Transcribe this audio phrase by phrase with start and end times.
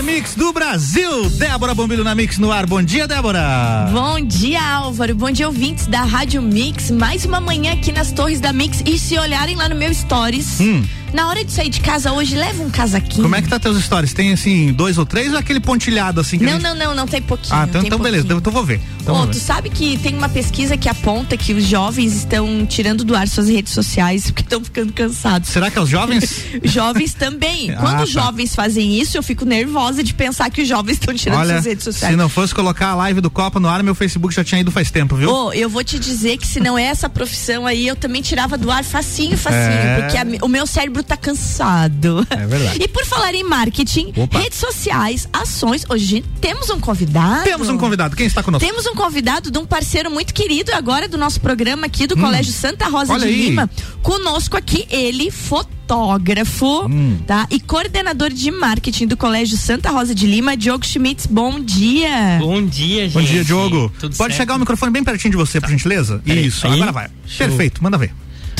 [0.00, 1.28] Melhor mix do Brasil.
[1.30, 2.66] Débora Bombilho na Mix no ar.
[2.66, 3.88] Bom dia, Débora.
[3.92, 5.14] Bom dia, Álvaro.
[5.14, 6.90] Bom dia, ouvintes da Rádio Mix.
[6.90, 8.82] Mais uma manhã aqui nas torres da Mix.
[8.86, 10.60] E se olharem lá no meu Stories.
[10.60, 10.82] Hum
[11.12, 13.22] na hora de sair de casa hoje, leva um casaquinho.
[13.22, 14.12] Como é que tá teus stories?
[14.12, 16.38] Tem assim, dois ou três ou aquele pontilhado assim?
[16.38, 16.62] não, gente...
[16.62, 17.54] não, não, não tem pouquinho.
[17.54, 18.80] Ah, então, então beleza, então vou ver.
[19.00, 23.04] Então oh, tu sabe que tem uma pesquisa que aponta que os jovens estão tirando
[23.04, 25.48] do ar suas redes sociais porque estão ficando cansados.
[25.48, 26.44] Será que é os jovens?
[26.64, 27.74] jovens também.
[27.74, 28.20] Quando ah, os tá.
[28.20, 31.66] jovens fazem isso, eu fico nervosa de pensar que os jovens estão tirando Olha, suas
[31.66, 32.12] redes sociais.
[32.12, 34.70] Se não fosse colocar a live do Copa no ar, meu Facebook já tinha ido
[34.70, 35.30] faz tempo, viu?
[35.32, 38.56] Oh, eu vou te dizer que se não é essa profissão aí, eu também tirava
[38.56, 40.00] do ar facinho, facinho, é...
[40.00, 42.26] porque a, o meu cérebro tá cansado.
[42.30, 42.80] É verdade.
[42.80, 44.38] E por falar em marketing, Opa.
[44.38, 47.44] redes sociais, ações, hoje temos um convidado.
[47.44, 48.16] Temos um convidado.
[48.16, 48.66] Quem está conosco?
[48.66, 52.20] Temos um convidado de um parceiro muito querido agora do nosso programa aqui do hum.
[52.20, 53.48] Colégio Santa Rosa Olha de aí.
[53.50, 53.68] Lima.
[54.02, 57.18] Conosco aqui, ele, fotógrafo, hum.
[57.26, 57.46] tá?
[57.50, 61.26] E coordenador de marketing do Colégio Santa Rosa de Lima, Diogo Schmitz.
[61.26, 62.38] Bom dia.
[62.38, 63.12] Bom dia, gente.
[63.12, 63.92] Bom dia, Diogo.
[63.98, 64.36] Tudo Pode certo?
[64.36, 65.66] chegar o microfone bem pertinho de você, tá.
[65.66, 66.22] por gentileza?
[66.24, 66.74] Isso, aí?
[66.74, 67.08] agora vai.
[67.26, 67.46] Show.
[67.46, 68.12] Perfeito, manda ver.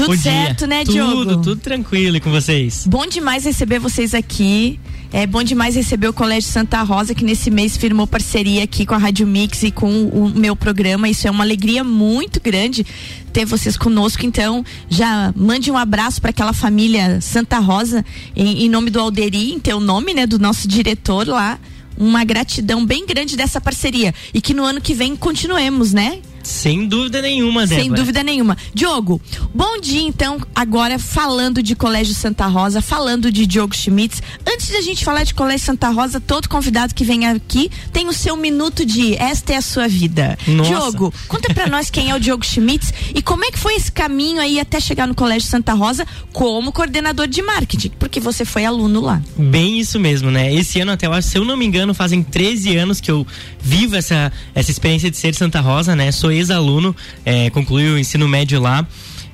[0.07, 1.25] Tudo certo, né, Diogo?
[1.25, 2.87] Tudo, tudo tranquilo e com vocês.
[2.87, 4.81] Bom demais receber vocês aqui.
[5.13, 8.95] É bom demais receber o Colégio Santa Rosa, que nesse mês firmou parceria aqui com
[8.95, 11.09] a Rádio Mix e com o meu programa.
[11.09, 12.87] Isso é uma alegria muito grande
[13.33, 14.25] ter vocês conosco.
[14.25, 18.05] Então, já mande um abraço para aquela família Santa Rosa,
[18.37, 21.59] em, em nome do Alderi, em teu nome, né, do nosso diretor lá
[21.99, 26.21] uma gratidão bem grande dessa parceria e que no ano que vem continuemos, né?
[26.43, 27.83] Sem dúvida nenhuma, Débora.
[27.83, 28.57] Sem dúvida nenhuma.
[28.75, 29.21] Diogo,
[29.55, 34.23] bom dia então, agora falando de Colégio Santa Rosa, falando de Diogo Schmitz.
[34.47, 38.09] Antes de a gente falar de Colégio Santa Rosa, todo convidado que vem aqui tem
[38.09, 40.39] o seu minuto de esta é a sua vida.
[40.47, 40.71] Nossa.
[40.71, 43.93] Diogo, conta pra nós quem é o Diogo Schmitz e como é que foi esse
[43.93, 48.65] caminho aí até chegar no Colégio Santa Rosa como coordenador de marketing, porque você foi
[48.65, 49.21] aluno lá.
[49.37, 50.53] Bem isso mesmo, né?
[50.53, 53.27] Esse ano até, se eu não me engano, fazem 13 anos que eu
[53.61, 56.11] vivo essa, essa experiência de ser Santa Rosa, né?
[56.13, 58.87] Sou ex-aluno, é, concluí o ensino médio lá.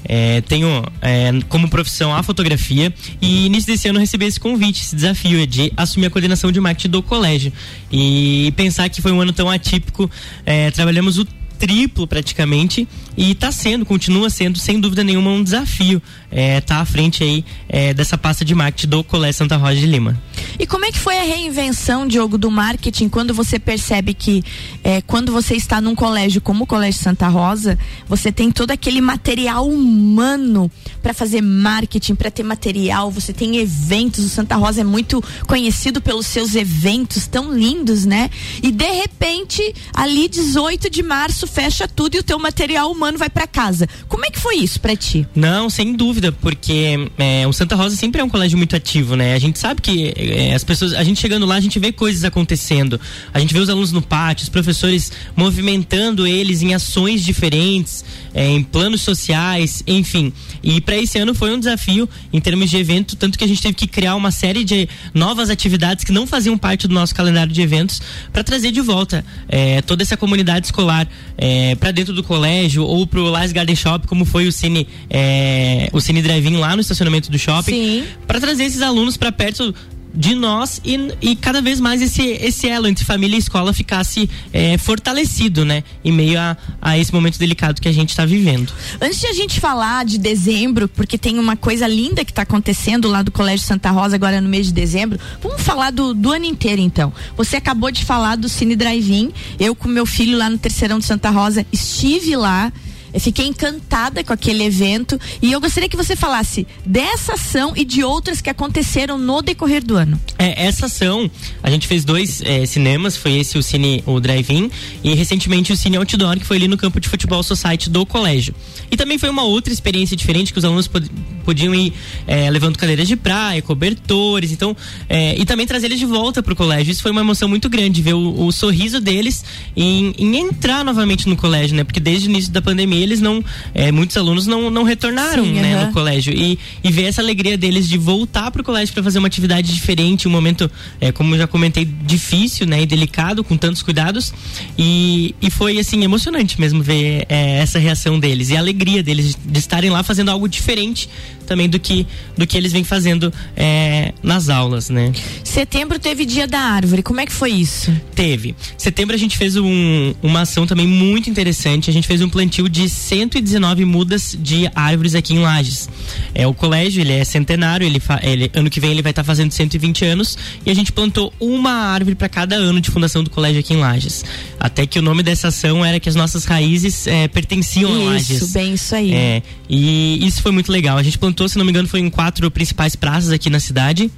[0.08, 4.94] É, tenho é, como profissão a fotografia e início desse ano recebi esse convite, esse
[4.94, 7.52] desafio de assumir a coordenação de marketing do colégio
[7.90, 10.08] e pensar que foi um ano tão atípico,
[10.44, 11.26] é, trabalhamos o
[11.58, 12.86] triplo praticamente
[13.16, 17.44] e está sendo, continua sendo sem dúvida nenhuma um desafio é, tá à frente aí
[17.68, 20.20] é, dessa pasta de marketing do Colégio Santa Rosa de Lima.
[20.58, 24.44] E como é que foi a reinvenção, Diogo, do marketing quando você percebe que
[24.84, 29.00] é, quando você está num colégio como o Colégio Santa Rosa, você tem todo aquele
[29.00, 30.70] material humano
[31.06, 36.00] para fazer marketing, para ter material, você tem eventos, o Santa Rosa é muito conhecido
[36.00, 38.28] pelos seus eventos tão lindos, né?
[38.60, 39.62] E de repente,
[39.94, 43.88] ali 18 de março fecha tudo e o teu material humano vai para casa.
[44.08, 45.24] Como é que foi isso para ti?
[45.32, 49.34] Não, sem dúvida porque é, o Santa Rosa sempre é um colégio muito ativo, né?
[49.34, 52.24] A gente sabe que é, as pessoas, a gente chegando lá, a gente vê coisas
[52.24, 53.00] acontecendo.
[53.32, 58.48] A gente vê os alunos no pátio, os professores movimentando eles em ações diferentes, é,
[58.48, 60.32] em planos sociais, enfim.
[60.64, 63.62] E para esse ano foi um desafio em termos de evento, tanto que a gente
[63.62, 67.52] teve que criar uma série de novas atividades que não faziam parte do nosso calendário
[67.52, 68.00] de eventos
[68.32, 73.06] para trazer de volta é, toda essa comunidade escolar é, para dentro do colégio ou
[73.06, 77.30] pro Lais Garden Shop, como foi o Cine, é, o Cine Drive-In lá no estacionamento
[77.30, 79.74] do shopping, para trazer esses alunos para perto
[80.16, 84.28] de nós e, e cada vez mais esse, esse elo entre família e escola ficasse
[84.52, 85.84] é, fortalecido, né?
[86.04, 88.72] Em meio a, a esse momento delicado que a gente está vivendo.
[89.00, 93.08] Antes de a gente falar de dezembro, porque tem uma coisa linda que está acontecendo
[93.08, 96.44] lá do Colégio Santa Rosa agora no mês de dezembro, vamos falar do, do ano
[96.44, 97.12] inteiro então.
[97.36, 101.04] Você acabou de falar do Cine Drive-In, eu com meu filho lá no Terceirão de
[101.04, 102.72] Santa Rosa estive lá,
[103.18, 108.02] fiquei encantada com aquele evento e eu gostaria que você falasse dessa ação e de
[108.04, 110.20] outras que aconteceram no decorrer do ano.
[110.38, 111.30] É, essa ação,
[111.62, 114.70] a gente fez dois é, cinemas, foi esse o Cine, o Drive-In
[115.02, 118.54] e recentemente o Cine Outdoor, que foi ali no campo de futebol society do colégio.
[118.90, 121.10] E também foi uma outra experiência diferente que os alunos pod
[121.44, 121.92] podiam ir
[122.26, 124.76] é, levando cadeiras de praia, cobertores, então,
[125.08, 126.90] é, e também trazer eles de volta para o colégio.
[126.90, 129.44] Isso foi uma emoção muito grande, ver o, o sorriso deles
[129.76, 131.84] em, em entrar novamente no colégio, né?
[131.84, 133.42] Porque desde o início da pandemia eles não,
[133.74, 135.86] é, muitos alunos não, não retornaram, Sim, né, uhum.
[135.86, 136.32] no colégio.
[136.34, 140.28] E, e ver essa alegria deles de voltar pro colégio para fazer uma atividade diferente,
[140.28, 140.70] um momento,
[141.00, 144.34] é, como eu já comentei, difícil, né, e delicado, com tantos cuidados.
[144.76, 149.36] E, e foi, assim, emocionante mesmo ver é, essa reação deles e a alegria deles
[149.44, 151.08] de estarem lá fazendo algo diferente
[151.46, 152.06] também do que
[152.36, 155.12] do que eles vêm fazendo é, nas aulas, né?
[155.44, 157.92] Setembro teve dia da árvore, como é que foi isso?
[158.14, 158.54] Teve.
[158.76, 161.90] Setembro a gente fez um, uma ação também muito interessante.
[161.90, 165.88] A gente fez um plantio de 119 mudas de árvores aqui em Lages.
[166.34, 169.26] É o colégio, ele é centenário, ele, ele ano que vem ele vai estar tá
[169.26, 173.30] fazendo 120 anos e a gente plantou uma árvore para cada ano de fundação do
[173.30, 174.24] colégio aqui em Lages.
[174.58, 178.12] Até que o nome dessa ação era que as nossas raízes é, pertenciam isso, a
[178.12, 178.42] Lages.
[178.42, 179.12] Isso, bem isso aí.
[179.12, 180.96] É, e isso foi muito legal.
[180.96, 184.10] A gente plantou, se não me engano, foi em quatro principais praças aqui na cidade.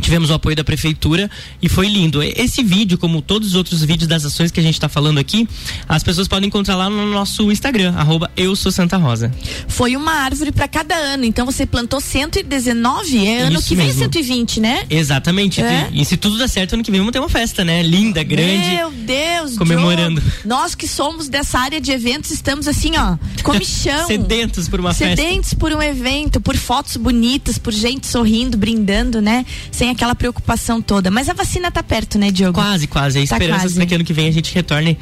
[0.00, 2.22] Tivemos o apoio da prefeitura e foi lindo.
[2.22, 5.48] Esse vídeo, como todos os outros vídeos das ações que a gente está falando aqui,
[5.88, 9.32] as pessoas podem encontrar lá no nosso Instagram, arroba eu sou Santa Rosa.
[9.68, 13.86] Foi uma árvore para cada ano, então você plantou 119, é ano Isso que vem
[13.86, 14.02] mesmo.
[14.02, 14.84] 120, né?
[14.90, 15.60] Exatamente.
[15.62, 15.88] É?
[15.92, 17.82] E, se tudo der certo, ano que vem vamos ter uma festa, né?
[17.82, 18.68] Linda, grande.
[18.70, 20.22] Meu Deus, comemorando.
[20.44, 24.06] Nós que somos dessa área de eventos estamos assim, ó, comichão.
[24.06, 25.30] Sedentos por uma sedentos festa.
[25.30, 29.44] Sedentos por um evento, por fotos bonitas, por gente sorrindo, brindando, né?
[29.70, 31.10] Sem sem aquela preocupação toda.
[31.10, 32.54] Mas a vacina tá perto, né, Diogo?
[32.54, 33.18] Quase, quase.
[33.18, 34.98] A tá esperança é que ano que vem a gente retorne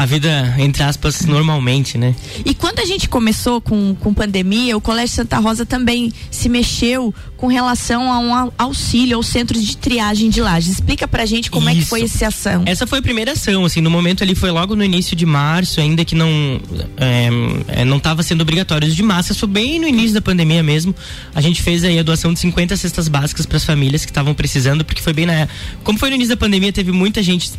[0.00, 2.14] a vida, entre aspas, normalmente, né?
[2.42, 7.14] E quando a gente começou com, com pandemia, o Colégio Santa Rosa também se mexeu
[7.36, 10.72] com relação a um auxílio ao centro de triagem de lajes.
[10.72, 11.78] Explica pra gente como Isso.
[11.78, 12.62] é que foi essa ação.
[12.64, 15.82] Essa foi a primeira ação, assim, no momento ali foi logo no início de março,
[15.82, 16.28] ainda que não
[16.96, 20.94] é, não estava sendo obrigatório de máscara, foi bem no início da pandemia mesmo.
[21.34, 24.32] A gente fez aí a doação de 50 cestas básicas para as famílias que estavam
[24.32, 25.46] precisando, porque foi bem na
[25.84, 27.50] como foi no início da pandemia, teve muita gente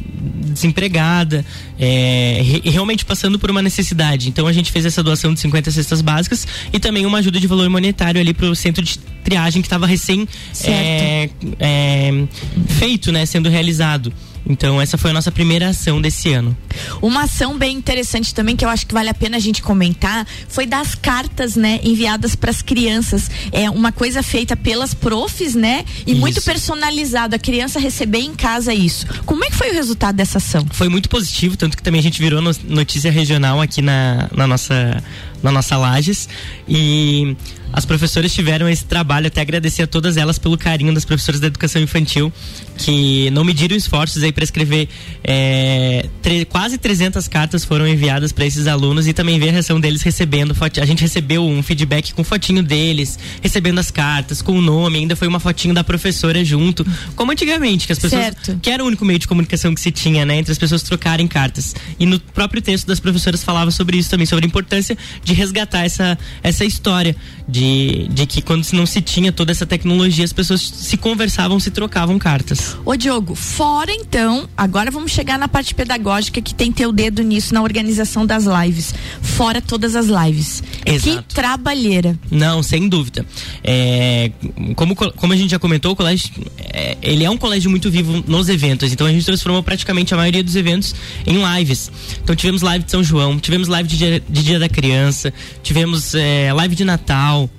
[0.52, 1.46] desempregada,
[1.80, 4.30] é, re, realmente passando por uma necessidade.
[4.30, 7.48] Então a gente fez essa doação de 50 cestas básicas e também uma ajuda de
[7.48, 10.28] valor monetário ali para o centro de triagem que estava recém
[10.64, 11.30] é,
[11.60, 12.24] é,
[12.68, 14.14] feito, né, sendo realizado.
[14.46, 16.56] Então essa foi a nossa primeira ação desse ano.
[17.02, 20.26] Uma ação bem interessante também que eu acho que vale a pena a gente comentar
[20.48, 23.30] foi das cartas, né, enviadas para as crianças.
[23.52, 26.20] É uma coisa feita pelas profs, né, e isso.
[26.20, 29.06] muito personalizado a criança receber em casa isso.
[29.26, 30.66] Como é que foi o resultado dessa ação?
[30.72, 35.02] Foi muito positivo, tanto que também a gente virou notícia regional aqui na, na nossa
[35.42, 36.30] na nossa Lages
[36.68, 37.36] e
[37.74, 41.48] as professoras tiveram esse trabalho, até agradecer a todas elas pelo carinho das professoras da
[41.48, 42.32] educação infantil,
[42.78, 44.90] que não mediram esforços aí para escrever
[45.24, 46.08] é,
[46.50, 50.56] quase 300 cartas foram enviadas para esses alunos e também ver a reação deles recebendo.
[50.82, 55.16] A gente recebeu um feedback com fotinho deles, recebendo as cartas, com o nome, ainda
[55.16, 56.86] foi uma fotinho da professora junto,
[57.16, 58.22] como antigamente, que as pessoas.
[58.22, 58.60] Certo.
[58.62, 60.38] que era o único meio de comunicação que se tinha, né?
[60.38, 61.76] Entre as pessoas trocarem cartas.
[62.00, 65.86] E no próprio texto das professoras falava sobre isso também, sobre a importância de resgatar
[65.86, 67.16] essa, essa história
[67.48, 71.72] de, de que quando não se tinha toda essa tecnologia, as pessoas se conversavam, se
[71.72, 72.78] trocavam cartas.
[72.86, 77.54] Ô Diogo, fora então, agora vamos chegar na parte pedagógica que tem teu dedo nisso
[77.54, 78.94] na organização das lives.
[79.22, 80.64] Fora todas as lives.
[80.86, 81.24] Exato.
[81.28, 82.18] Que trabalheira.
[82.30, 83.26] Não, sem dúvida.
[83.64, 84.32] É,
[84.76, 86.30] como, como a gente já comentou, o colégio,
[86.74, 90.18] é, ele é um colégio muito vivo nos eventos, então a gente transformou praticamente a
[90.18, 91.92] maioria dos eventos em lives.
[92.24, 96.16] Então tivemos live de São João, tivemos live de Dia, de dia da Criança, tivemos
[96.16, 97.50] é, live de Natal,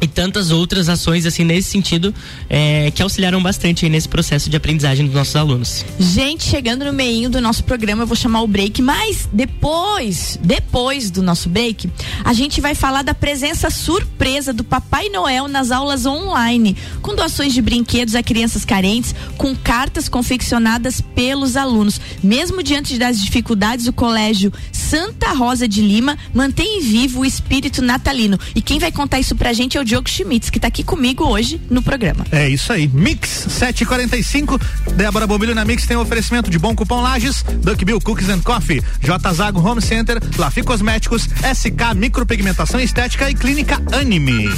[0.00, 2.14] e tantas outras ações assim nesse sentido
[2.48, 5.84] é, que auxiliaram bastante nesse processo de aprendizagem dos nossos alunos.
[5.98, 11.10] Gente, chegando no meio do nosso programa, eu vou chamar o break, mas depois, depois
[11.10, 11.90] do nosso break,
[12.24, 17.52] a gente vai falar da presença surpresa do Papai Noel nas aulas online, com doações
[17.52, 22.00] de brinquedos a crianças carentes, com cartas confeccionadas pelos alunos.
[22.22, 24.52] Mesmo diante das dificuldades, o colégio
[24.88, 28.40] Santa Rosa de Lima mantém vivo o espírito natalino.
[28.54, 31.24] E quem vai contar isso pra gente é o Diogo Schmitz, que está aqui comigo
[31.24, 32.24] hoje no programa.
[32.32, 32.88] É isso aí.
[32.88, 34.58] Mix 745.
[34.96, 38.40] Débora Bombilho na Mix tem um oferecimento de bom cupom Lages, Duck Bill Cookies and
[38.40, 44.48] Coffee, J Zago Home Center, Lafi Cosméticos, SK Micropigmentação Estética e Clínica Anime.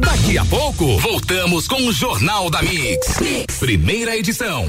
[0.00, 3.20] Daqui a pouco, voltamos com o Jornal da mix.
[3.20, 3.54] mix.
[3.60, 4.68] Primeira edição.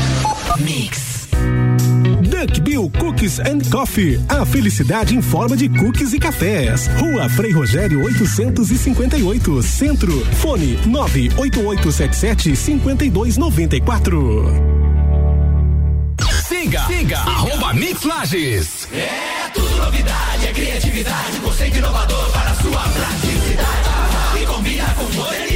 [0.61, 1.27] Mix.
[2.21, 4.19] Duck Bill Cookies and Coffee.
[4.29, 6.87] A felicidade em forma de cookies e cafés.
[6.99, 10.25] Rua Frei Rogério 858, Centro.
[10.37, 14.71] Fone 98877 5294.
[16.47, 18.87] Siga, siga, arroba Mix Lages.
[18.93, 24.41] É tudo novidade, é criatividade, conceito inovador para sua praticidade.
[24.41, 25.50] E combina com modernidade.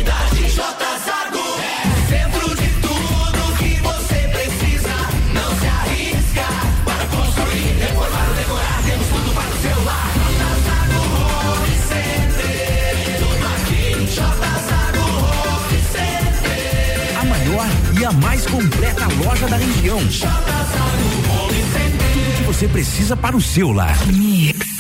[19.46, 20.00] Loja da região.
[22.14, 23.96] Tudo que você precisa para o seu lar.
[24.08, 24.76] Mix.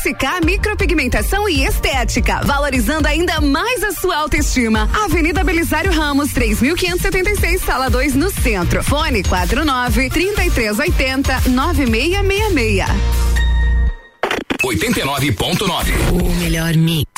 [0.00, 4.88] SK Micropigmentação e Estética, valorizando ainda mais a sua autoestima.
[5.04, 8.82] Avenida Belisário Ramos, 3576, sala 2, no centro.
[8.82, 12.86] Fone 49 3380 9666.
[14.62, 16.12] 89.9.
[16.12, 17.17] O melhor mix.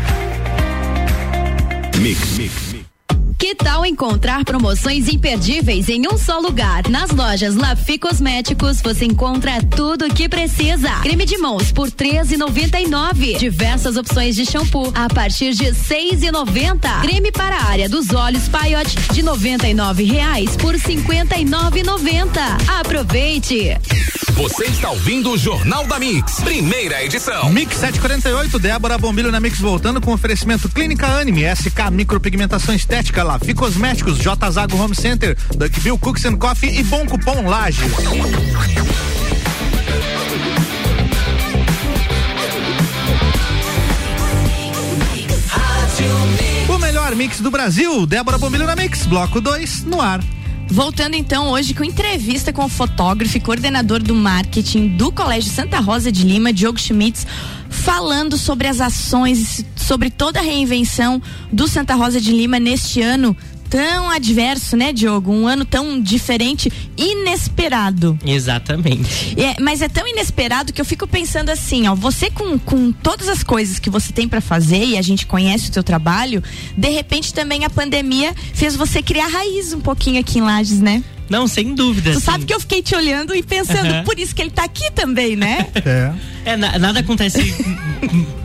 [2.01, 2.70] Mix, mix.
[3.63, 6.89] Tal encontrar promoções imperdíveis em um só lugar?
[6.89, 10.89] Nas lojas Lafi Cosméticos você encontra tudo o que precisa.
[11.01, 13.35] Creme de mãos por treze noventa e nove.
[13.37, 17.01] Diversas opções de shampoo a partir de seis e noventa.
[17.01, 21.45] Creme para a área dos olhos Paiote de noventa e nove reais por cinquenta e
[21.45, 22.41] nove noventa.
[22.79, 23.77] Aproveite!
[24.33, 27.49] Você está ouvindo o Jornal da Mix, primeira edição.
[27.51, 33.50] Mix 748, Débora Bombilho na Mix voltando com oferecimento Clínica Anime, SK Micropigmentação Estética, Lafi
[33.53, 37.91] Cosméticos, J Zago Home Center, Duckbill Cooks and Coffee e Bom Cupom Lages.
[46.69, 50.21] O melhor mix do Brasil, Débora Bombilho na Mix, bloco 2, no ar.
[50.71, 55.81] Voltando então hoje com entrevista com o fotógrafo e coordenador do marketing do Colégio Santa
[55.81, 57.27] Rosa de Lima, Diogo Schmitz,
[57.69, 63.35] falando sobre as ações, sobre toda a reinvenção do Santa Rosa de Lima neste ano
[63.71, 65.31] tão adverso, né, Diogo?
[65.31, 68.19] Um ano tão diferente, inesperado.
[68.25, 69.33] Exatamente.
[69.41, 73.29] É, mas é tão inesperado que eu fico pensando assim, ó, você com, com todas
[73.29, 76.43] as coisas que você tem para fazer e a gente conhece o seu trabalho,
[76.77, 81.01] de repente também a pandemia fez você criar raiz um pouquinho aqui em Lages, né?
[81.31, 82.11] Não, sem dúvida.
[82.11, 82.25] Tu assim.
[82.25, 84.03] sabe que eu fiquei te olhando e pensando, Aham.
[84.03, 85.65] por isso que ele tá aqui também, né?
[85.85, 86.11] É.
[86.43, 87.39] É, na- nada acontece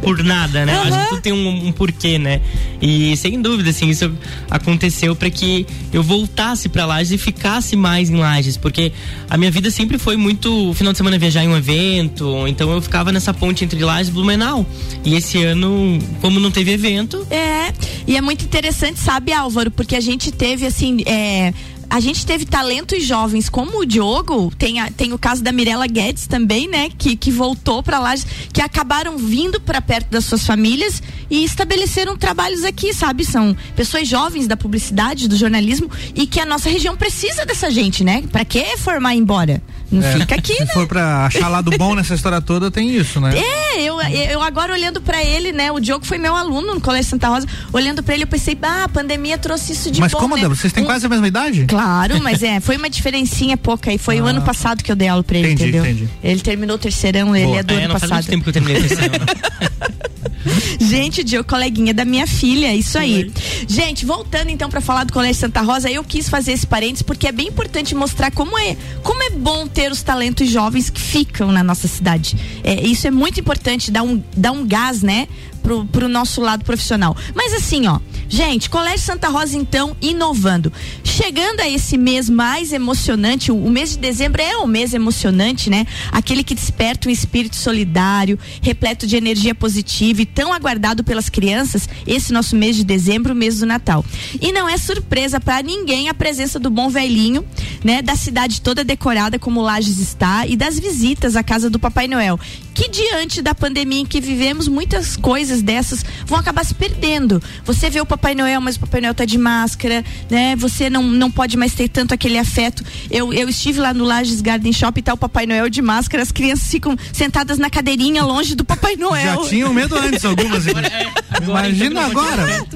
[0.02, 0.74] por nada, né?
[0.76, 2.42] Acho que tudo tem um, um porquê, né?
[2.80, 4.12] E sem dúvida, assim, isso
[4.50, 8.92] aconteceu para que eu voltasse para Lages e ficasse mais em Lages, porque
[9.30, 12.82] a minha vida sempre foi muito final de semana viajar em um evento, então eu
[12.82, 14.66] ficava nessa ponte entre Lages e Blumenau.
[15.04, 17.72] E esse ano, como não teve evento, É,
[18.06, 21.52] e é muito interessante, sabe, Álvaro, porque a gente teve assim, é,
[21.90, 25.86] a gente teve talentos jovens como o Diogo, tem, a- tem o caso da Mirella
[25.86, 28.14] Guedes também, né, que, que voltou para lá,
[28.52, 33.24] que acabaram vindo para perto das suas famílias e estabeleceram trabalhos aqui, sabe?
[33.24, 38.04] São pessoas jovens da publicidade, do jornalismo e que a nossa região precisa dessa gente,
[38.04, 38.22] né?
[38.30, 39.62] Para que formar e ir embora?
[39.90, 40.66] Não É, fica aqui, Se né?
[40.72, 43.32] for pra achar lado bom nessa história toda, tem isso, né?
[43.38, 45.70] É, eu, eu agora olhando pra ele, né?
[45.70, 47.46] O Diogo foi meu aluno no Colégio Santa Rosa.
[47.72, 50.18] Olhando pra ele, eu pensei, ah, a pandemia trouxe isso de Mas bom.
[50.18, 50.48] como, né?
[50.48, 51.66] Vocês têm Um- quase a mesma idade?
[51.68, 51.75] Claro,
[52.22, 53.98] mas é, foi uma diferencinha pouca aí.
[53.98, 55.52] Foi o ano passado que eu dei aula pra ele, Ah.
[55.52, 55.84] Entendi, entendeu?
[55.90, 56.08] entendi.
[56.22, 57.58] Ele terminou o terceirão, ele Boa.
[57.58, 58.16] é do é, ano não faz passado.
[58.16, 59.14] muito tempo que eu terminei o terceiro.
[60.80, 63.30] Gente, o Diogo, coleguinha da minha filha, isso aí.
[63.68, 67.26] Gente, voltando então pra falar do Colégio Santa Rosa, eu quis fazer esse parênteses porque
[67.26, 71.50] é bem importante mostrar como é, como é bom ter os talentos jovens que ficam
[71.50, 72.36] na nossa cidade.
[72.62, 75.26] É, isso é muito importante, dar um, dar um gás, né?
[75.62, 77.16] Pro, pro nosso lado profissional.
[77.34, 80.72] Mas assim, ó, gente, Colégio Santa Rosa, então, inovando.
[81.02, 85.86] Chegando a esse mês mais emocionante, o, mês de dezembro é o mês emocionante, né?
[86.12, 91.88] Aquele que desperta um espírito solidário, repleto de energia positiva e tão aguardado pelas crianças,
[92.06, 94.04] esse nosso mês de dezembro, mês do Natal.
[94.40, 97.44] E não é surpresa para ninguém a presença do bom velhinho,
[97.82, 98.02] né?
[98.02, 102.38] Da cidade toda decorada como Lages está e das visitas à casa do Papai Noel.
[102.76, 107.42] Que diante da pandemia em que vivemos, muitas coisas dessas vão acabar se perdendo.
[107.64, 110.54] Você vê o Papai Noel, mas o Papai Noel tá de máscara, né?
[110.56, 112.84] Você não, não pode mais ter tanto aquele afeto.
[113.10, 116.22] Eu, eu estive lá no Lages Garden Shop e tá o Papai Noel de máscara,
[116.22, 119.42] as crianças ficam sentadas na cadeirinha longe do Papai Noel.
[119.42, 120.66] Já tinham medo antes algumas.
[120.66, 122.66] É, agora Imagina então agora.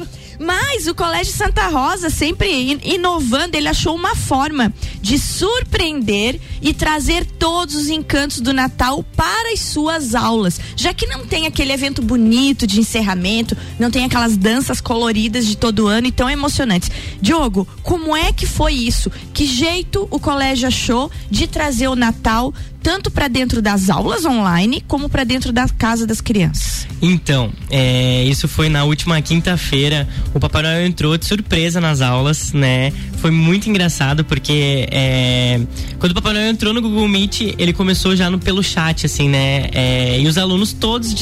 [0.43, 6.73] Mas o Colégio Santa Rosa, sempre in- inovando, ele achou uma forma de surpreender e
[6.73, 10.59] trazer todos os encantos do Natal para as suas aulas.
[10.75, 15.59] Já que não tem aquele evento bonito de encerramento, não tem aquelas danças coloridas de
[15.59, 16.91] todo ano e tão emocionantes.
[17.21, 19.11] Diogo, como é que foi isso?
[19.35, 24.83] Que jeito o colégio achou de trazer o Natal tanto para dentro das aulas online
[24.87, 26.87] como para dentro da casa das crianças?
[27.03, 30.07] Então, é, isso foi na última quinta-feira.
[30.35, 32.93] O Papai Noel entrou de surpresa nas aulas, né?
[33.19, 35.61] Foi muito engraçado porque é,
[35.99, 39.29] quando o Papai Noel entrou no Google Meet, ele começou já no, pelo chat, assim,
[39.29, 39.69] né?
[39.73, 41.15] É, e os alunos todos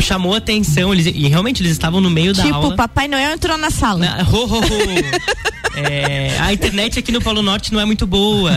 [0.00, 2.68] chamou atenção, eles, e realmente eles estavam no meio da tipo, aula.
[2.68, 3.98] o Papai Noel entrou na sala.
[4.00, 4.62] Na- ho, ho, ho.
[5.78, 8.50] É, a internet aqui no Polo Norte não é muito boa.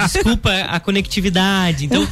[0.00, 1.84] Desculpa a conectividade.
[1.84, 2.08] Então,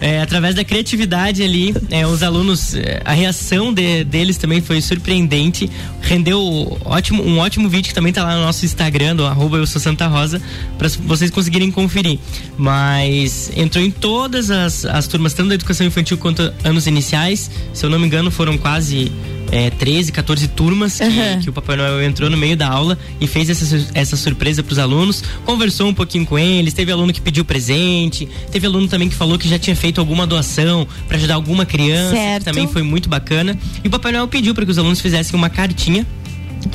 [0.00, 4.80] é, através da criatividade ali, é, os alunos, é, a reação de- deles também foi
[4.80, 5.70] surpreendente.
[6.00, 9.66] Rendeu ótimo, um ótimo vídeo que também tá lá no nosso Instagram, do arroba eu
[9.66, 10.40] sou Santa Rosa,
[10.78, 12.18] para vocês conseguirem conferir.
[12.56, 17.50] Mas entrou em todas as, as turmas, tanto da educação infantil quanto anos iniciais.
[17.74, 19.10] Se eu não me engano, foram quase
[19.50, 21.40] é, 13, 14 turmas que, Uhum.
[21.42, 24.72] que o Papai Noel entrou no meio da aula e fez essa, essa surpresa para
[24.72, 29.08] os alunos, conversou um pouquinho com eles, teve aluno que pediu presente, teve aluno também
[29.08, 32.38] que falou que já tinha feito alguma doação para ajudar alguma criança, Certo.
[32.44, 33.58] que também foi muito bacana.
[33.84, 36.06] E o Papai Noel pediu para que os alunos fizessem uma cartinha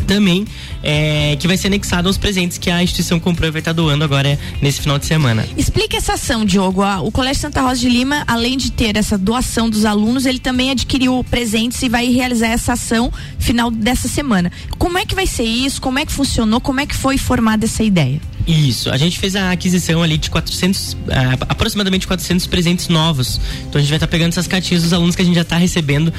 [0.06, 0.46] também
[0.84, 4.04] é, que vai ser anexada aos presentes que a instituição comprou e vai estar doando
[4.04, 5.46] agora nesse final de semana.
[5.58, 6.84] Explica essa ação, Diogo.
[7.04, 10.72] O Colégio Santa Rosa de Lima, além de ter essa doação dos alunos, ele também
[10.72, 14.52] adquiriu presentes e vai realizar essa ação final dessa semana.
[14.78, 15.82] Como é que vai ser isso?
[15.82, 16.62] Como é que funcionou?
[16.62, 18.20] Como é que foi formada essa ideia?
[18.48, 23.42] Isso, a gente fez a aquisição ali de 400, ah, aproximadamente 400 presentes novos.
[23.68, 25.58] Então a gente vai estar pegando essas cartinhas dos alunos que a gente já está
[25.58, 26.14] recebendo.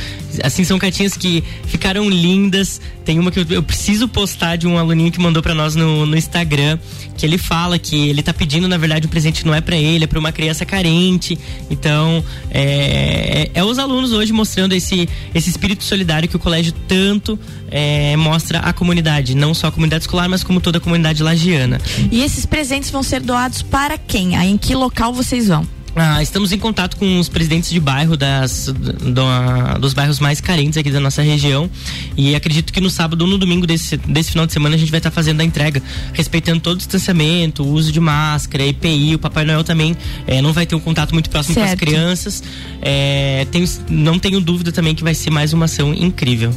[0.44, 2.82] Assim, são cartinhas que ficaram lindas.
[3.02, 6.04] Tem uma que eu, eu preciso postar de um aluninho que mandou para nós no,
[6.04, 6.78] no Instagram,
[7.16, 10.04] que ele fala que ele tá pedindo, na verdade, um presente não é para ele,
[10.04, 11.38] é para uma criança carente.
[11.70, 16.74] Então, é, é, é os alunos hoje mostrando esse, esse espírito solidário que o colégio
[16.86, 17.38] tanto
[17.70, 21.80] é, mostra à comunidade, não só a comunidade escolar, mas como toda a comunidade lagiana.
[22.10, 24.36] E esses presentes vão ser doados para quem?
[24.36, 25.66] Aí, em que local vocês vão?
[26.00, 30.76] Ah, estamos em contato com os presidentes de bairro das, do- dos bairros mais carentes
[30.78, 31.68] aqui da nossa região
[32.16, 34.90] e acredito que no sábado ou no domingo desse, desse final de semana a gente
[34.92, 39.18] vai estar fazendo a entrega, respeitando todo o distanciamento, o uso de máscara, EPI, o
[39.18, 41.80] Papai Noel também eh, não vai ter um contato muito próximo com as Certo.
[41.80, 42.44] crianças.
[42.80, 46.54] Eh, tenho- não tenho dúvida também que vai ser mais uma ação incrível.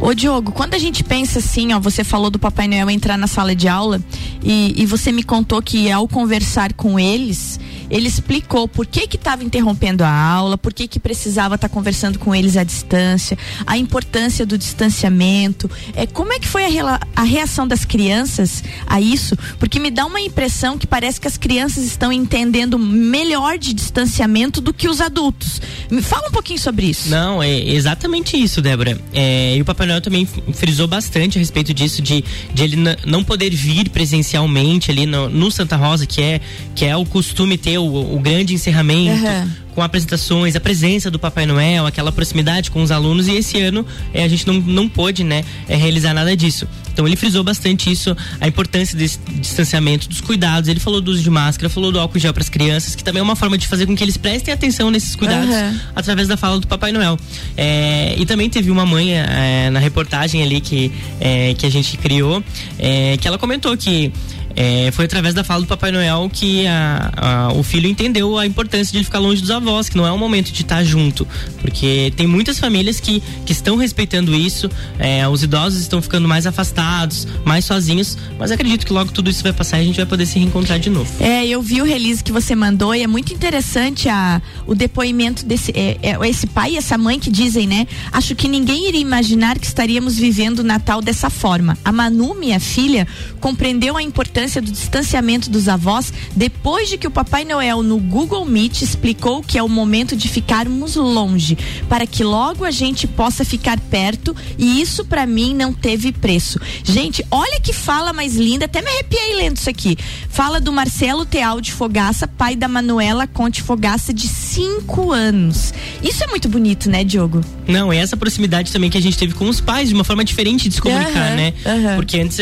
[0.00, 3.26] Ô Diogo, quando a gente pensa assim, ó, você falou do Papai Noel entrar na
[3.26, 4.00] sala de aula
[4.42, 7.58] e, e você me contou que ao conversar com eles,
[7.90, 12.18] ele explicou por que que estava interrompendo a aula, por que que precisava estar conversando
[12.18, 15.70] com eles à distância, a importância do distanciamento.
[15.94, 19.36] É, como é que foi a, a reação das crianças a isso?
[19.58, 24.60] Porque me dá uma impressão que parece que as crianças estão entendendo melhor de distanciamento
[24.60, 25.60] do que os adultos.
[25.90, 27.08] Me fala um pouquinho sobre isso.
[27.08, 29.00] Não, é exatamente isso, Débora.
[29.12, 32.22] É, o Papai Noel também frisou bastante a respeito disso, de,
[32.52, 36.40] de ele não poder vir presencialmente ali no, no Santa Rosa, que é,
[36.74, 39.24] que é o costume ter o, o grande encerramento.
[39.24, 39.63] Aham.
[39.74, 43.84] Com apresentações, a presença do Papai Noel, aquela proximidade com os alunos, e esse ano
[44.12, 46.68] é, a gente não, não pôde né, é, realizar nada disso.
[46.94, 50.68] Então ele frisou bastante isso, a importância desse distanciamento, dos cuidados.
[50.68, 53.18] Ele falou do uso de máscara, falou do álcool gel para as crianças, que também
[53.18, 55.80] é uma forma de fazer com que eles prestem atenção nesses cuidados Aham.
[55.96, 57.18] através da fala do Papai Noel.
[57.56, 61.96] É, e também teve uma mãe é, na reportagem ali que, é, que a gente
[61.96, 62.42] criou,
[62.78, 64.12] é, que ela comentou que
[64.56, 68.46] é, foi através da fala do Papai Noel que a- a- o filho entendeu a
[68.46, 71.26] importância de ele ficar longe dos avós, que não é o momento de estar junto.
[71.60, 76.46] Porque tem muitas famílias que, que estão respeitando isso, é, os idosos estão ficando mais
[76.46, 80.06] afastados, mais sozinhos, mas acredito que logo tudo isso vai passar e a gente vai
[80.06, 81.10] poder se reencontrar de novo.
[81.20, 85.44] É, eu vi o release que você mandou e é muito interessante a, o depoimento
[85.44, 87.86] desse é, é, esse pai e essa mãe que dizem, né?
[88.12, 91.76] Acho que ninguém iria imaginar que estaríamos vivendo o Natal dessa forma.
[91.84, 93.06] A Manu, minha filha,
[93.40, 97.98] compreendeu a importância importância do distanciamento dos avós depois de que o Papai Noel no
[97.98, 101.56] Google Meet explicou que é o momento de ficarmos longe,
[101.88, 106.60] para que logo a gente possa ficar perto e isso para mim não teve preço.
[106.82, 109.96] Gente, olha que fala mais linda, até me arrepiei lendo isso aqui.
[110.28, 115.72] Fala do Marcelo Teal de Fogaça, pai da Manuela Conte Fogaça de 5 anos.
[116.02, 117.40] Isso é muito bonito, né, Diogo?
[117.66, 120.24] Não, é essa proximidade também que a gente teve com os pais, de uma forma
[120.24, 121.54] diferente de se comunicar, Aham, né?
[121.64, 121.96] aham.
[121.96, 122.38] Porque antes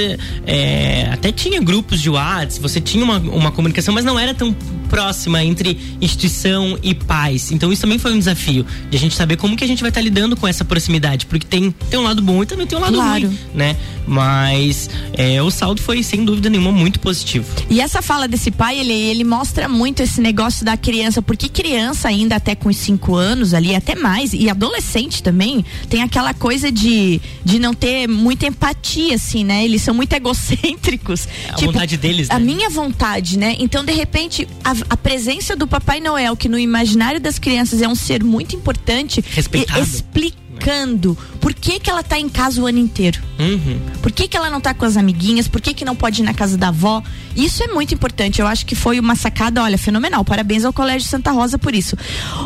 [0.47, 4.55] é, até tinha grupos de WhatsApp, você tinha uma, uma comunicação, mas não era tão
[4.89, 7.51] próxima entre instituição e pais.
[7.51, 9.89] Então isso também foi um desafio, de a gente saber como que a gente vai
[9.89, 12.81] estar lidando com essa proximidade, porque tem, tem um lado bom e também tem um
[12.81, 13.27] lado Claro.
[13.27, 13.77] ruim, né?
[14.07, 17.47] Mas é, o saldo foi, sem dúvida nenhuma, muito positivo.
[17.71, 22.09] E essa fala desse pai, ele, ele mostra muito esse negócio da criança, porque criança
[22.09, 26.71] ainda até com os 5 anos ali, até mais, e adolescente também, tem aquela coisa
[26.71, 29.65] de, de não ter muita empatia, assim, né?
[29.65, 31.27] Eles são muito egocêntricos.
[31.49, 32.45] A vontade deles, A né?
[32.45, 33.57] minha vontade, né?
[33.59, 37.89] Então, de repente, a, a presença do Papai Noel, que no imaginário das crianças é
[37.89, 39.81] um ser muito importante, Respeitado.
[39.81, 43.21] e- explicando por que, que ela tá em casa o ano inteiro.
[43.39, 43.81] Uhum.
[44.01, 45.49] Por que, que ela não tá com as amiguinhas?
[45.49, 47.03] Por que, que não pode ir na casa da avó?
[47.35, 48.41] Isso é muito importante.
[48.41, 50.25] Eu acho que foi uma sacada, olha, fenomenal.
[50.25, 51.97] Parabéns ao Colégio Santa Rosa por isso.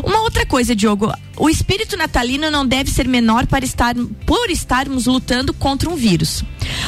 [0.03, 1.13] Uma outra coisa, Diogo.
[1.35, 3.93] O espírito natalino não deve ser menor para estar,
[4.25, 6.43] por estarmos lutando contra um vírus.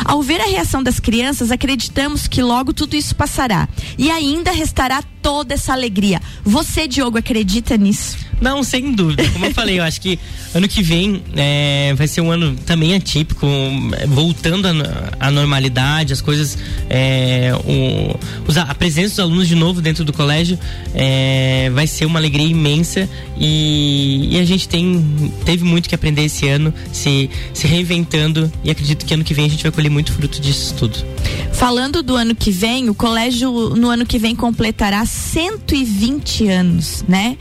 [0.05, 3.67] Ao ver a reação das crianças, acreditamos que logo tudo isso passará.
[3.97, 6.21] E ainda restará toda essa alegria.
[6.43, 8.28] Você, Diogo, acredita nisso?
[8.41, 9.27] Não, sem dúvida.
[9.29, 10.17] Como eu falei, eu acho que
[10.53, 13.45] ano que vem é, vai ser um ano também atípico,
[14.07, 14.83] voltando à no-
[15.19, 16.57] à normalidade, as coisas.
[16.89, 18.17] é, o-
[18.59, 20.57] a presença dos alunos de novo dentro do colégio
[20.95, 25.05] é, vai ser uma alegria imensa e, e a gente tem,
[25.45, 29.45] teve muito que aprender esse ano, se, se reinventando e acredito que ano que vem
[29.45, 30.97] a gente vai colher muito fruto disso tudo.
[31.53, 37.37] Falando do ano que vem, o colégio no ano que vem completará 120 anos, né?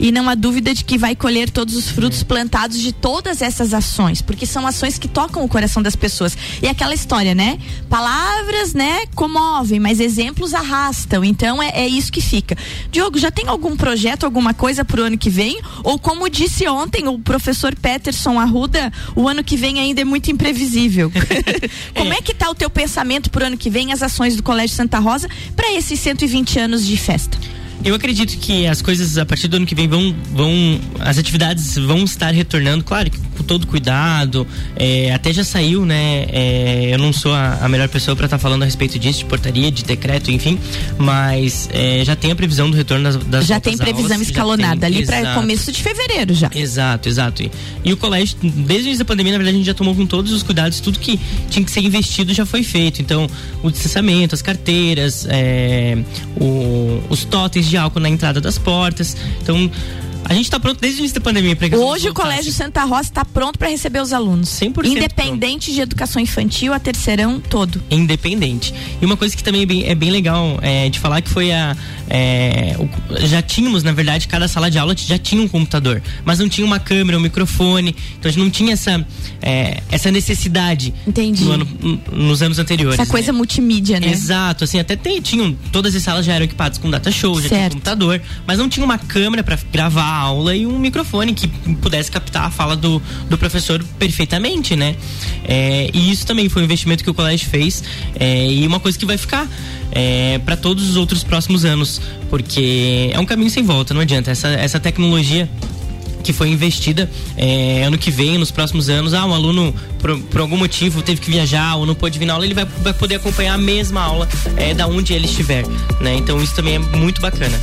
[0.00, 3.74] E não há dúvida de que vai colher todos os frutos plantados de todas essas
[3.74, 6.36] ações, porque são ações que tocam o coração das pessoas.
[6.62, 7.58] E aquela história, né?
[7.90, 11.22] Palavras, né, comovem, mas exemplos arrastam.
[11.22, 12.56] Então é, é isso que fica.
[12.90, 15.60] Diogo, já tem algum projeto, alguma coisa pro ano que vem?
[15.84, 20.30] Ou como disse ontem o professor Peterson Arruda, o ano que vem ainda é muito
[20.30, 21.12] imprevisível.
[21.94, 24.74] como é que tá o teu pensamento pro ano que vem, as ações do Colégio
[24.74, 27.36] Santa Rosa para esses 120 anos de festa?
[27.84, 31.76] Eu acredito que as coisas a partir do ano que vem vão, vão as atividades
[31.76, 34.46] vão estar retornando, claro, que com todo cuidado.
[34.76, 36.26] é, até já saiu, né?
[36.30, 39.24] é, eu não sou a, a melhor pessoa para estar falando a respeito disso, de
[39.24, 40.58] portaria, de decreto, enfim,
[40.98, 44.80] mas é, já tem a previsão do retorno das, das já tem previsão aulas, escalonada
[44.86, 46.50] tem, ali para começo de fevereiro já.
[46.54, 47.42] Exato, exato.
[47.42, 47.50] E,
[47.84, 50.04] e o colégio, desde o início da pandemia, na verdade, a gente já tomou com
[50.04, 53.00] todos os cuidados, tudo que tinha que ser investido já foi feito.
[53.00, 53.26] Então,
[53.62, 55.96] o distanciamento, as carteiras, é,
[57.08, 59.16] os totens de álcool na entrada das portas.
[59.42, 59.70] Então,
[60.24, 62.14] a gente está pronto desde o início da pandemia para Hoje o.
[62.14, 64.48] Colégio Santa Rosa está pronto para receber os alunos.
[64.50, 67.82] 100% Independente de educação infantil a terceirão todo.
[67.90, 68.72] independente.
[69.00, 71.50] E uma coisa que também é bem, é bem legal é, de falar que foi
[71.52, 71.76] a.
[72.10, 72.76] é,
[73.20, 76.66] já tínhamos, na verdade, cada sala de aula já tinha um computador, mas não tinha
[76.66, 77.94] uma câmera, um microfone.
[78.18, 79.06] Então a gente não tinha essa,
[79.40, 81.44] é, essa necessidade Entendi.
[81.44, 82.98] no ano- nos anos anteriores.
[82.98, 83.36] Essa coisa né?
[83.38, 84.08] multimídia, né?
[84.10, 87.48] Exato, assim, até tem, tinham, todas as salas já eram equipadas com data show, já
[87.48, 87.72] tinha um Certo.
[87.74, 91.46] computador, mas não tinha uma câmera para gravar a aula e um microfone que
[91.80, 94.96] pudesse captar a fala do, do professor perfeitamente, né?
[95.44, 97.84] É, e isso também foi um investimento que o colégio fez
[98.18, 99.48] é, e uma coisa que vai ficar
[100.44, 104.30] para todos os outros próximos anos, porque é um caminho sem volta, não adianta.
[104.30, 105.48] Essa, essa tecnologia
[106.22, 109.14] que foi investida é, ano que vem, nos próximos anos.
[109.14, 112.34] Ah, um aluno, por, por algum motivo, teve que viajar ou não pôde vir na
[112.34, 115.66] aula, ele vai, vai poder acompanhar a mesma aula é, da onde ele estiver.
[116.00, 116.16] Né?
[116.16, 117.58] Então isso também é muito bacana.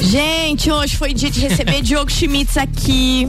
[0.00, 3.28] Gente, hoje foi dia de receber Diogo Schmitz aqui.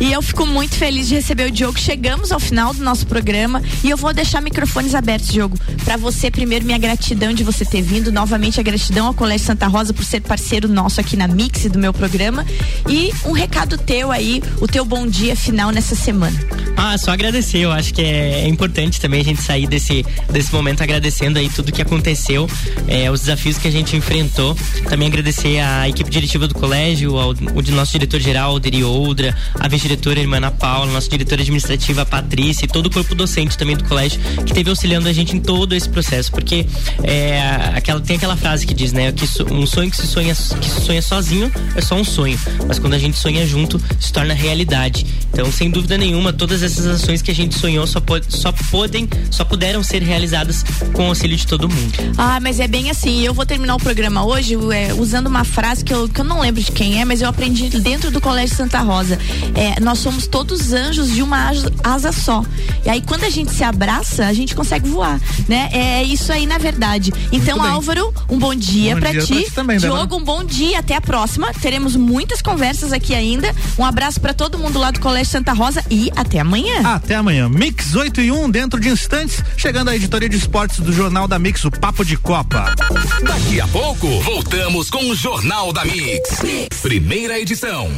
[0.00, 1.78] E eu fico muito feliz de receber o Diogo.
[1.78, 5.58] Chegamos ao final do nosso programa e eu vou deixar microfones abertos, Diogo.
[5.84, 8.12] Para você, primeiro, minha gratidão de você ter vindo.
[8.12, 11.78] Novamente, a gratidão ao Colégio Santa Rosa por ser parceiro nosso aqui na Mix do
[11.78, 12.46] meu programa.
[12.88, 16.38] E um recado teu aí, o teu bom dia final nessa semana.
[16.76, 17.58] Ah, só agradecer.
[17.58, 21.48] Eu acho que é, é importante também a gente sair desse, desse momento agradecendo aí
[21.48, 22.48] tudo que aconteceu,
[22.88, 24.56] é, os desafios que a gente enfrentou.
[24.88, 27.34] Também agradecer à equipe diretiva do colégio, ao
[27.70, 32.68] nosso diretor-geral, Deri Oldra, a vice-diretora irmã Ana Paula, nossa diretora administrativa, a Patrícia, e
[32.68, 35.88] todo o corpo docente também do colégio, que esteve auxiliando a gente em todo esse
[35.88, 36.30] processo.
[36.32, 36.66] Porque
[37.02, 37.40] é,
[37.74, 40.80] aquela, tem aquela frase que diz, né, que um sonho que se sonha, que se
[40.80, 42.38] sonha sozinho é só um sonho.
[42.66, 45.06] Mas quando a gente sonha junto, se torna realidade.
[45.32, 49.08] Então, sem dúvida nenhuma, todas essas ações que a gente sonhou só, pod só podem,
[49.30, 51.92] só puderam ser realizadas com o auxílio de todo mundo.
[52.18, 53.22] Ah, mas é bem assim.
[53.22, 56.40] Eu vou terminar o programa hoje é, usando uma frase que eu, que eu não
[56.40, 59.18] lembro de quem é, mas eu aprendi dentro do Colégio Santa Rosa.
[59.54, 61.50] É, nós somos todos anjos de uma
[61.82, 62.44] asa só.
[62.84, 65.70] E aí, quando a gente se abraça, a gente consegue voar, né?
[65.72, 67.12] É isso aí, na verdade.
[67.30, 69.44] Então, Álvaro, um bom dia para ti.
[69.44, 70.78] ti também, Diogo, um bom dia.
[70.78, 71.52] Até a próxima.
[71.54, 73.54] Teremos muitas conversas aqui ainda.
[73.78, 76.82] Um abraço para todo mundo lá do Colégio Santa Rosa e até amanhã.
[76.84, 77.48] Até amanhã.
[77.48, 81.38] Mix 8 e 1, dentro de instantes, chegando a editoria de esportes do Jornal da
[81.38, 82.74] Mix, o Papo de Copa.
[83.22, 86.42] Daqui a pouco, voltamos com o Jornal da mix.
[86.42, 86.80] mix.
[86.80, 87.90] Primeira edição.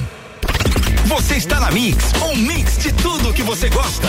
[1.06, 4.08] Você está na Mix, um mix de tudo que você gosta.